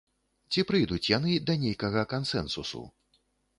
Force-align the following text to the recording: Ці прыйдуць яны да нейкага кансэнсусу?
Ці 0.55 0.63
прыйдуць 0.69 1.09
яны 1.17 1.37
да 1.51 1.57
нейкага 1.65 2.07
кансэнсусу? 2.17 2.85